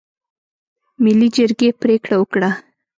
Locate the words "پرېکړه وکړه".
1.81-2.49